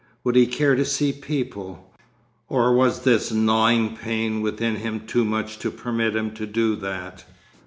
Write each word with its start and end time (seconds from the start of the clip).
Would 0.23 0.35
he 0.35 0.47
care 0.47 0.73
to 0.75 0.83
see 0.83 1.13
people? 1.13 1.93
Or 2.49 2.73
was 2.73 3.01
this 3.03 3.31
gnawing 3.31 3.95
pain 3.95 4.41
within 4.41 4.77
him 4.77 5.01
too 5.05 5.23
much 5.23 5.59
to 5.59 5.69
permit 5.69 6.15
him 6.15 6.31
to 6.31 6.47
do 6.47 6.75
that? 6.77 7.23